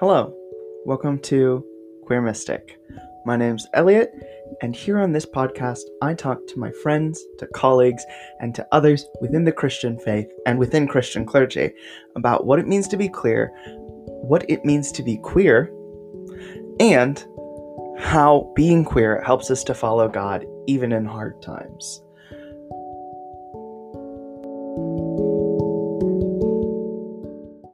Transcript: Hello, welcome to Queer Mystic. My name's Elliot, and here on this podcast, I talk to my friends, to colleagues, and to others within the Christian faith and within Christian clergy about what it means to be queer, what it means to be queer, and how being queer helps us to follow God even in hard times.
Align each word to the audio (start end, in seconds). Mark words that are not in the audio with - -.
Hello, 0.00 0.34
welcome 0.86 1.18
to 1.18 1.62
Queer 2.06 2.22
Mystic. 2.22 2.80
My 3.26 3.36
name's 3.36 3.66
Elliot, 3.74 4.10
and 4.62 4.74
here 4.74 4.98
on 4.98 5.12
this 5.12 5.26
podcast, 5.26 5.82
I 6.00 6.14
talk 6.14 6.46
to 6.46 6.58
my 6.58 6.72
friends, 6.82 7.22
to 7.38 7.46
colleagues, 7.48 8.02
and 8.40 8.54
to 8.54 8.66
others 8.72 9.04
within 9.20 9.44
the 9.44 9.52
Christian 9.52 9.98
faith 9.98 10.32
and 10.46 10.58
within 10.58 10.88
Christian 10.88 11.26
clergy 11.26 11.74
about 12.16 12.46
what 12.46 12.58
it 12.58 12.66
means 12.66 12.88
to 12.88 12.96
be 12.96 13.10
queer, 13.10 13.52
what 14.06 14.48
it 14.48 14.64
means 14.64 14.90
to 14.92 15.02
be 15.02 15.18
queer, 15.18 15.70
and 16.80 17.22
how 17.98 18.50
being 18.56 18.86
queer 18.86 19.20
helps 19.20 19.50
us 19.50 19.62
to 19.64 19.74
follow 19.74 20.08
God 20.08 20.46
even 20.66 20.92
in 20.92 21.04
hard 21.04 21.42
times. 21.42 22.00